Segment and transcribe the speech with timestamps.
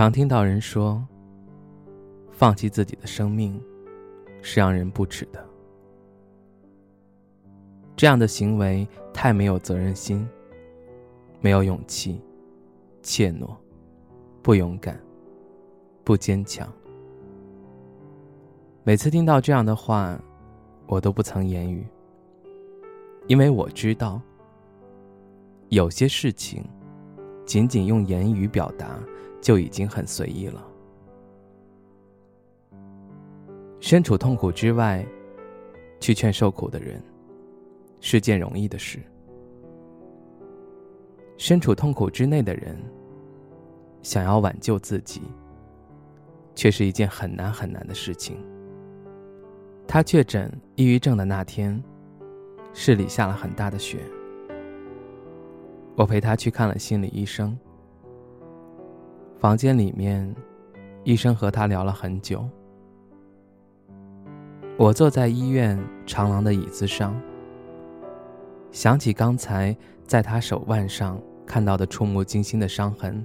[0.00, 1.06] 常听到人说，
[2.30, 3.62] 放弃自己的生命
[4.40, 5.46] 是让人不齿的。
[7.96, 10.26] 这样的行为太没有责任心，
[11.42, 12.18] 没有勇气，
[13.02, 13.54] 怯懦，
[14.40, 14.98] 不勇敢，
[16.02, 16.66] 不坚强。
[18.82, 20.18] 每次听到这样的话，
[20.86, 21.86] 我都不曾言语，
[23.26, 24.18] 因为我知道，
[25.68, 26.64] 有些事情，
[27.44, 28.98] 仅仅用言语表达。
[29.40, 30.66] 就已经很随意了。
[33.80, 35.04] 身处痛苦之外，
[35.98, 37.02] 去劝受苦的人，
[38.00, 38.98] 是件容易的事；
[41.38, 42.78] 身处痛苦之内的人，
[44.02, 45.22] 想要挽救自己，
[46.54, 48.36] 却是一件很难很难的事情。
[49.86, 51.82] 他确诊抑郁症的那天，
[52.72, 53.98] 市里下了很大的雪，
[55.96, 57.58] 我陪他去看了心理医生。
[59.40, 60.36] 房间里面，
[61.02, 62.46] 医生和他聊了很久。
[64.76, 67.18] 我坐在医院长廊的椅子上，
[68.70, 69.74] 想起刚才
[70.06, 73.24] 在他手腕上看到的触目惊心的伤痕，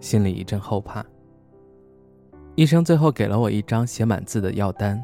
[0.00, 1.02] 心里一阵后怕。
[2.54, 5.02] 医生最后给了我一张写满字的药单，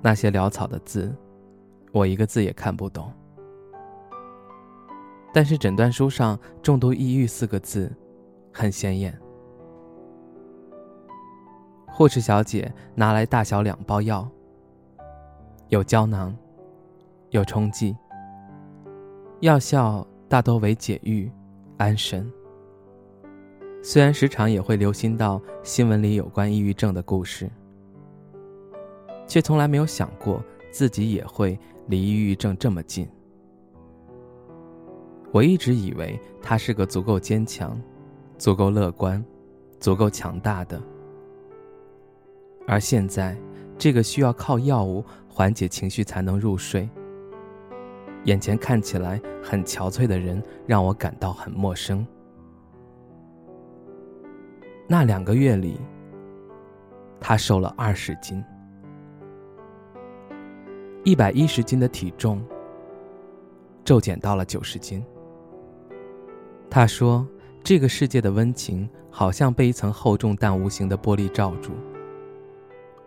[0.00, 1.12] 那些潦草的字，
[1.90, 3.12] 我一个字也看不懂。
[5.32, 7.92] 但是诊断书上“重度抑郁”四个字，
[8.52, 9.18] 很显眼。
[11.96, 14.28] 护士小姐拿来大小两包药，
[15.68, 16.36] 有胶囊，
[17.30, 17.96] 有冲剂。
[19.38, 21.30] 药效大多为解郁、
[21.76, 22.28] 安神。
[23.80, 27.48] 虽然时常也会留心到新闻里有关抑郁症的故事，
[29.28, 30.42] 却从来没有想过
[30.72, 33.08] 自己也会离抑郁症这么近。
[35.30, 37.80] 我一直以为他是个足够坚强、
[38.36, 39.24] 足够乐观、
[39.78, 40.82] 足够强大的。
[42.66, 43.36] 而现在，
[43.76, 46.88] 这个需要靠药物缓解情绪才能入睡、
[48.24, 52.06] 眼前看起来很憔悴的人，让我感到很陌生。
[54.88, 55.78] 那两个月里，
[57.20, 58.42] 他瘦了二十斤，
[61.04, 62.42] 一百一十斤的体重
[63.84, 65.04] 骤减到了九十斤。
[66.70, 67.26] 他说
[67.62, 71.72] ：“这个世界的温情，好像被一层厚重但无形的玻璃罩住。”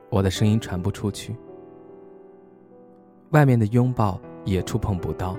[0.09, 1.35] 我的声音传不出去，
[3.31, 5.37] 外面的拥抱也触碰不到。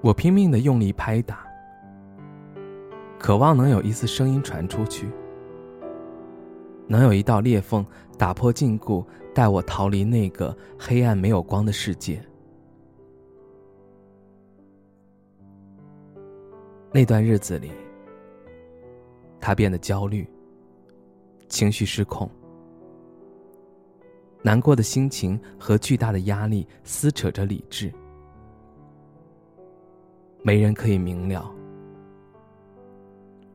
[0.00, 1.44] 我拼命的用力拍打，
[3.18, 5.08] 渴望能有一丝声音传出去，
[6.86, 7.84] 能有一道裂缝
[8.16, 12.22] 打破禁锢，带我逃离那个黑暗没有光的世界。
[16.92, 17.72] 那段日子里，
[19.40, 20.24] 他变得焦虑。
[21.48, 22.30] 情绪失控，
[24.42, 27.92] 难过的心情和巨大的压力撕扯着理智，
[30.42, 31.50] 没人可以明了。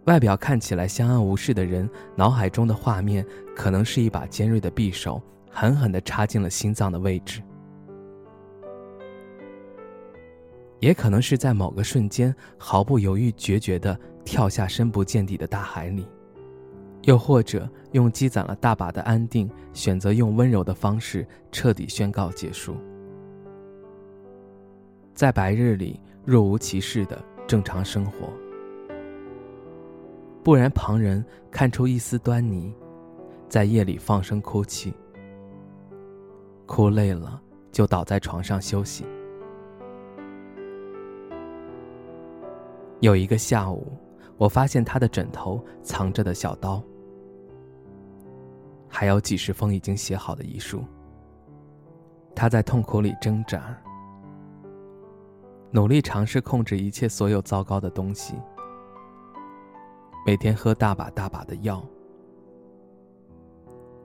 [0.06, 7.42] 外表看起来相安无事的人，脑海中的画面可能是一把尖锐的匕首，狠狠的插进了心脏的位置，
[10.80, 16.06] 也可能是在某个瞬间毫不犹豫、决绝的跳下深不见底的大海里。
[17.04, 22.76] 又或者用积攒了大把的安定，选择用温柔的方式彻底宣告结束，
[25.14, 28.32] 在白日里若无其事的正常生活，
[30.44, 32.74] 不然旁人看出一丝端倪，
[33.50, 34.94] 在夜里放声哭泣，
[36.66, 39.06] 哭累了就倒在床上休息。
[43.02, 43.92] 有一个下午，
[44.38, 46.82] 我发现他的枕头藏着的小刀。
[48.96, 50.86] 还有几十封已经写好的遗书。
[52.36, 53.76] 他在痛苦里挣扎，
[55.72, 58.36] 努力尝试控制一切所有糟糕的东西，
[60.28, 61.84] 每天喝大把大把的药，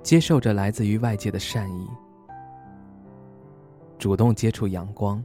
[0.02, 1.86] 接受着来自于外界的善意，
[3.98, 5.22] 主动接触阳光，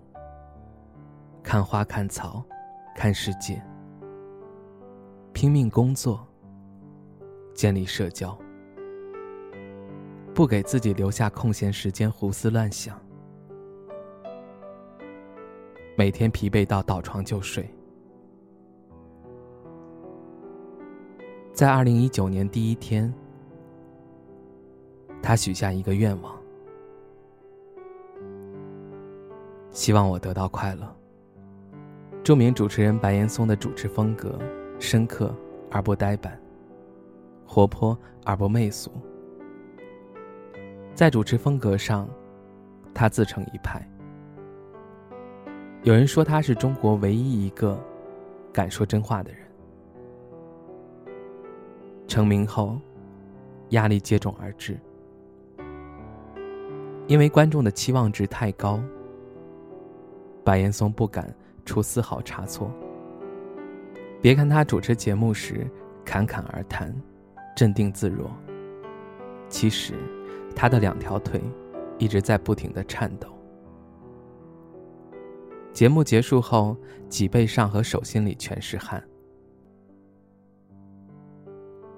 [1.42, 2.44] 看花看草，
[2.98, 3.63] 看世界。
[5.31, 6.27] 拼命工作，
[7.56, 8.38] 建立社交，
[10.33, 13.00] 不给自己留下空闲时间胡思乱想，
[15.95, 17.69] 每天疲惫到倒床就睡。
[21.53, 23.13] 在二零一九年第一天，
[25.21, 26.36] 他许下一个愿望，
[29.69, 30.95] 希望我得到快乐。
[32.24, 34.39] 著名主持人白岩松的主持风格
[34.79, 35.31] 深刻
[35.69, 36.41] 而不呆板，
[37.45, 37.95] 活泼
[38.25, 38.91] 而不媚俗。
[40.93, 42.07] 在主持风格上，
[42.93, 43.81] 他自成一派。
[45.83, 47.79] 有人说他是中国唯一一个
[48.51, 49.39] 敢说真话的人。
[52.07, 52.79] 成名后，
[53.69, 54.79] 压力接踵而至，
[57.07, 58.79] 因为观众的期望值太高，
[60.43, 61.33] 白岩松不敢。
[61.65, 62.69] 出丝毫差错。
[64.21, 65.65] 别看他主持节目时
[66.03, 66.93] 侃侃而谈，
[67.55, 68.29] 镇定自若，
[69.47, 69.93] 其实
[70.55, 71.41] 他的两条腿
[71.97, 73.27] 一直在不停的颤抖。
[75.73, 76.77] 节目结束后，
[77.09, 79.03] 脊背上和手心里全是汗。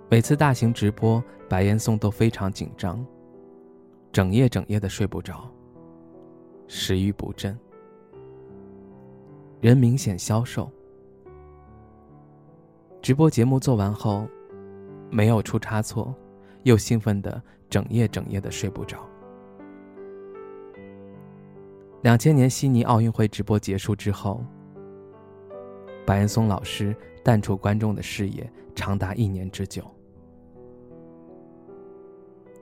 [0.09, 3.05] 每次大型直播，白岩松都非常紧张，
[4.11, 5.51] 整夜整夜的睡不着，
[6.67, 7.57] 食欲不振。
[9.59, 10.71] 人明显消瘦。
[13.01, 14.27] 直播节目做完后，
[15.09, 16.15] 没有出差错，
[16.63, 17.41] 又兴奋的
[17.75, 19.05] 整夜整夜的睡不着。
[22.03, 24.41] 两千年悉尼奥运会直播结束之后，
[26.05, 29.83] 白岩松老师淡出观众的视野长达一年之久。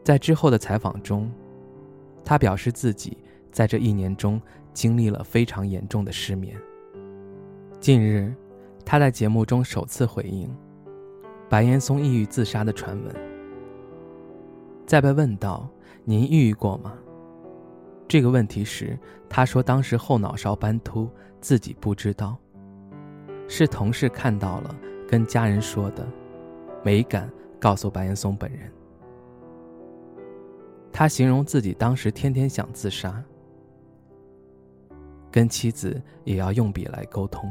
[0.04, 1.31] 在之后的采访中，
[2.25, 3.16] 他表示自己
[3.51, 4.42] 在这一年中
[4.74, 6.59] 经历了非常严重的失眠。
[7.80, 8.33] 近日，
[8.83, 10.50] 他在节目中首次回应
[11.48, 13.32] 白岩松抑郁自杀的传闻。
[14.85, 15.68] 在被问到
[16.03, 16.94] “您抑郁过吗？”
[18.07, 18.97] 这个问题时，
[19.30, 21.09] 他说当时后脑勺斑秃，
[21.41, 22.38] 自己不知道，
[23.47, 24.75] 是同事看到了，
[25.07, 26.07] 跟家人说的，
[26.83, 28.71] 没敢告诉白岩松本人。
[30.91, 33.24] 他形容自己当时天天想自杀，
[35.31, 37.50] 跟妻子也要用笔来沟通。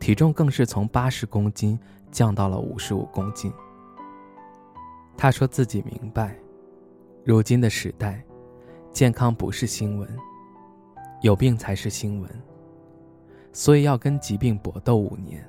[0.00, 1.78] 体重更是从八十公斤
[2.10, 3.52] 降到了五十五公斤。
[5.20, 6.34] 他说自己明白，
[7.26, 8.24] 如今的时代，
[8.90, 10.08] 健康不是新闻，
[11.20, 12.30] 有病才是新闻，
[13.52, 15.46] 所以要跟疾病搏斗五年。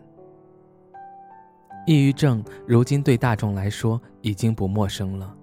[1.87, 5.33] 抑郁症如今对大众来说已经不陌生了。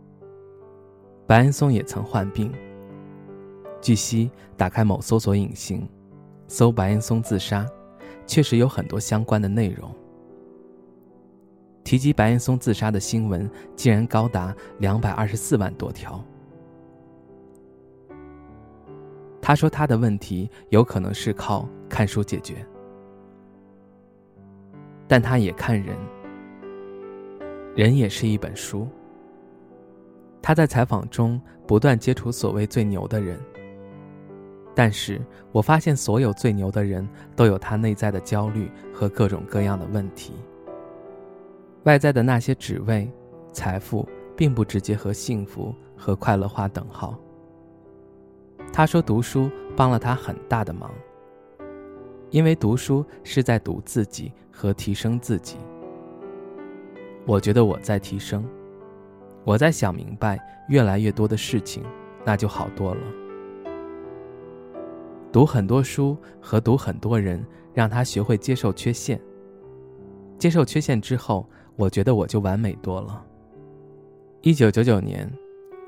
[1.26, 2.52] 白岩松也曾患病。
[3.80, 5.88] 据悉，打开某搜索引擎，
[6.48, 7.66] 搜白岩松自杀。
[8.26, 9.90] 确实有很多相关的内容。
[11.84, 16.22] 提及白岩松自杀的新闻竟然高达两百二十四万多条。
[19.40, 22.66] 他说他的问题有可能是靠看书解决，
[25.06, 25.96] 但他也看人，
[27.74, 28.86] 人也是一本书。
[30.42, 33.40] 他在采访中不断接触所谓最牛的人。
[34.74, 35.20] 但是
[35.50, 40.34] 我发现，所有最牛的人都有他内在的焦虑和各种各样的问题。
[41.88, 43.10] 外在的那些职位、
[43.50, 47.18] 财富，并不直接和幸福和快乐画等号。
[48.70, 50.92] 他说，读书帮了他很大的忙，
[52.28, 55.56] 因为读书是在读自己和提升自己。
[57.24, 58.46] 我觉得我在提升，
[59.42, 61.82] 我在想明白越来越多的事情，
[62.22, 63.00] 那就好多了。
[65.32, 67.42] 读很多书和读很多人，
[67.72, 69.18] 让他学会接受缺陷。
[70.36, 73.24] 接受缺陷之后，我觉得我就完美多了。
[74.42, 75.32] 一九九九年，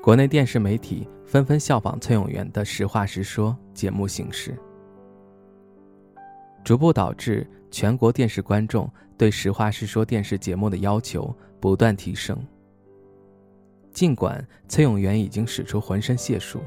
[0.01, 4.57] 国内电视媒体纷纷效仿崔永元的《实话实说》节目形式，
[6.63, 12.37] 逐步导致全国电视观众对《实话实说》电视节目的要求不断提升。
[13.91, 16.61] 尽管崔永元已经使出浑身解数。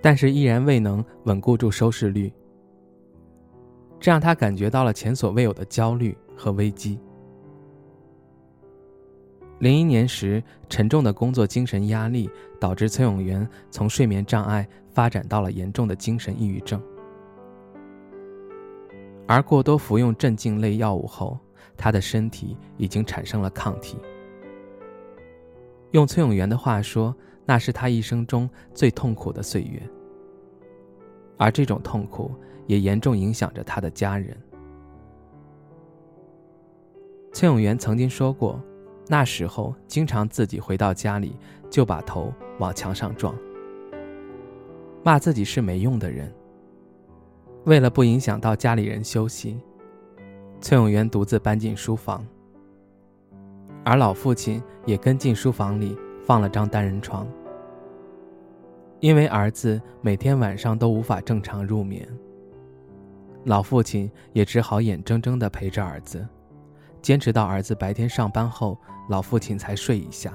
[0.00, 2.30] 但是依然未能稳固住收视率，
[3.98, 7.00] 这让他感觉到了前所未有的焦虑和危机。
[9.58, 12.28] 零一年时，沉重的工作精神压力
[12.60, 16.82] 导致崔永元从睡眠障碍发展到了严重的精神抑郁症，
[19.26, 21.38] 而过多服用镇静类药物后，
[21.76, 23.98] 他的身体已经产生了抗体。
[25.92, 27.14] 用崔永元的话说。
[27.46, 29.78] 那是他一生中最痛苦的岁月，
[31.36, 32.34] 而这种痛苦
[32.66, 34.34] 也严重影响着他的家人。
[37.34, 38.58] 崔永元曾经说过，
[39.06, 41.36] 那时候经常自己回到家里
[41.68, 43.34] 就把头往墙上撞，
[45.02, 46.32] 骂自己是没用的人。
[47.64, 49.60] 为了不影响到家里人休息，
[50.60, 52.26] 崔永元独自搬进书房，
[53.84, 57.26] 而老父亲也跟进书房里放了张单人床。
[59.00, 62.08] 因为儿子每天晚上都无法正常入眠，
[63.44, 66.26] 老父亲也只好眼睁睁地陪着儿子。
[67.04, 68.80] 坚持到儿子白天上班后，
[69.10, 70.32] 老父亲才睡一下。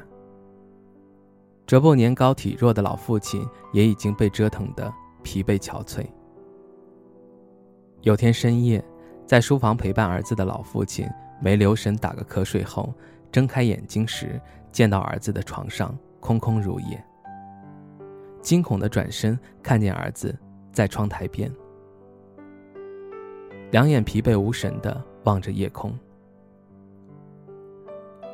[1.65, 6.05] 这不年高体弱的老父亲也已经被折腾得疲惫憔悴。
[8.01, 8.85] 有天深夜，
[9.25, 11.09] 在书房陪伴儿子的老父亲
[11.41, 12.93] 没留神打个瞌睡后，
[13.31, 14.39] 睁开眼睛时，
[14.71, 17.03] 见到儿子的床上空空如也。
[18.43, 20.37] 惊恐的转身，看见儿子
[20.71, 21.51] 在窗台边，
[23.71, 25.91] 两眼疲惫无神地望着夜空。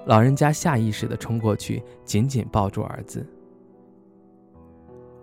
[0.05, 3.25] 老人家下意识地冲过去，紧紧抱住儿子，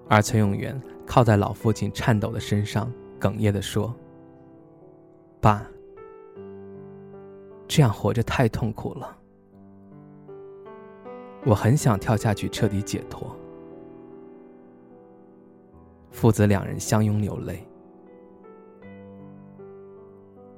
[0.08, 3.94] 而崔永元靠在老父亲颤抖的身上，哽咽地说
[5.40, 5.64] ：“爸，
[7.68, 9.16] 这样活着太痛苦了，
[11.46, 13.34] 我很想跳下去彻底解脱。”
[16.10, 17.64] 父子两人相拥流泪。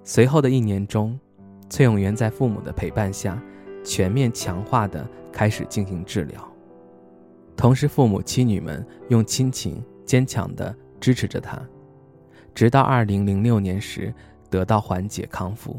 [0.03, 1.21] 随后的一年中，
[1.69, 3.39] 崔永元在父母的陪伴下。
[3.85, 6.49] 全面强化的开始进行治疗，
[7.55, 11.61] 同时父母妻女们用亲情坚强的支持着他，
[12.55, 14.13] 直到二零零六年时
[14.49, 15.79] 得到缓解康复。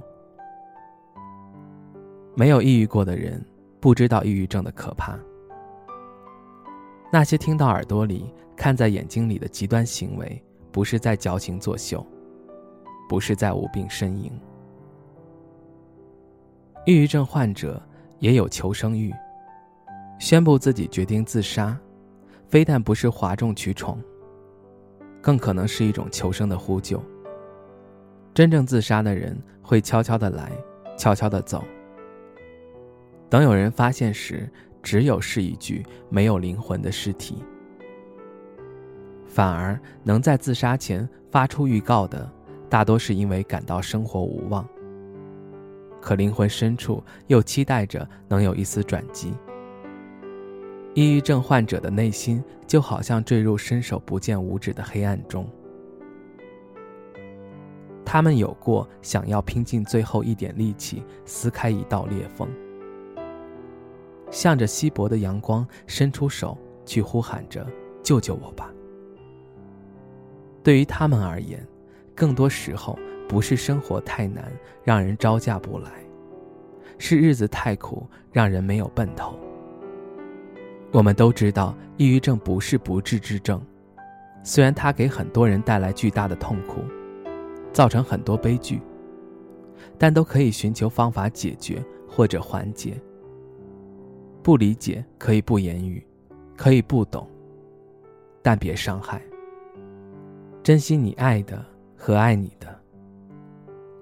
[2.36, 3.44] 没有抑郁过的人
[3.80, 5.18] 不知道抑郁症的可怕。
[7.12, 12.06] 那些听到耳朵里、看在眼睛里的极端行为，不是在矫情作秀，
[13.10, 14.32] 不是在无病呻吟。
[16.86, 17.82] 抑郁症患者。
[18.20, 19.14] 也有求生欲。
[20.20, 21.78] 宣布自己决定自杀，
[22.48, 24.00] 非但不是哗众取宠，
[25.22, 27.04] 更可能是一种求生的呼救。
[28.34, 30.52] 真正自杀的人会悄悄的来，
[30.98, 31.64] 悄悄的走。
[33.30, 34.50] 等有人发现时，
[34.82, 37.44] 只有是一具没有灵魂的尸体。
[39.26, 42.32] 反而能在自杀前发出预告的，
[42.70, 44.66] 大多是因为感到生活无望。
[46.06, 49.34] 可灵魂深处又期待着能有一丝转机。
[50.94, 55.50] 抑郁症患者的内心就好像坠入伸手不见五指的黑暗中，
[58.06, 62.48] 他们有过想要拼尽最后一点力气撕开一道裂缝，
[64.30, 67.66] 向着稀薄的阳光伸出手去呼喊着
[68.04, 68.72] “救救我吧”。
[70.62, 71.68] 对于他们而言，
[72.14, 72.96] 更多时候。
[73.28, 74.52] 不是生活太难
[74.84, 75.90] 让人招架不来，
[76.98, 79.38] 是日子太苦让人没有奔头。
[80.92, 83.62] 我们都知道，抑郁症不是不治之症，
[84.44, 86.82] 虽然它给很多人带来巨大的痛苦，
[87.74, 88.80] 造成很多悲剧，
[89.98, 92.94] 但都可以寻求方法解决或者缓解。
[94.42, 96.06] 不理解可以不言语，
[96.56, 97.28] 可以不懂，
[98.44, 99.22] 但别伤害。
[100.62, 101.66] 珍惜你爱的
[101.98, 102.75] 和爱你的。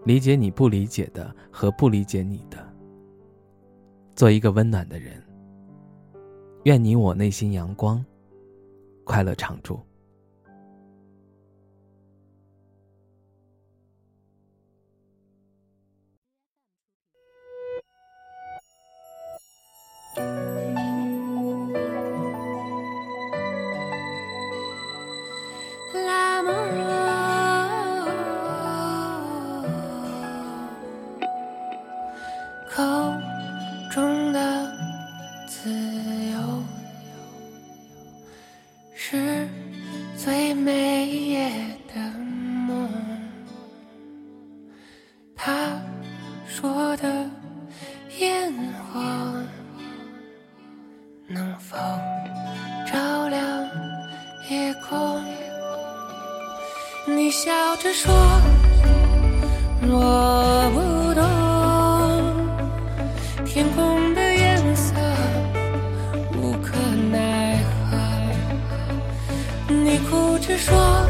[0.05, 2.57] 理解你不理解的和不理解你的，
[4.15, 5.21] 做一个温暖的人。
[6.63, 8.03] 愿你我内心阳光，
[9.05, 9.79] 快乐常驻。
[47.03, 47.09] 的
[48.19, 48.53] 烟
[48.93, 49.01] 火
[51.27, 51.75] 能否
[52.89, 53.41] 照亮
[54.49, 55.21] 夜空？
[57.05, 58.13] 你笑着说，
[59.81, 61.21] 我不懂
[63.45, 64.95] 天空的颜色，
[66.37, 66.77] 无可
[67.11, 67.97] 奈何。
[69.67, 71.05] 你哭着说，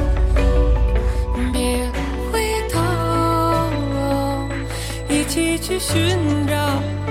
[5.63, 7.02] 去寻找。